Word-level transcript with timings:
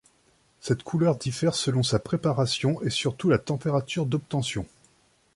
Cette 0.61 0.81
couleur 0.81 1.15
diffère 1.15 1.53
selon 1.53 1.83
sa 1.83 1.99
préparation 1.99 2.81
et 2.81 2.89
surtout 2.89 3.29
la 3.29 3.37
température 3.37 4.07
d'obtention. 4.07 4.65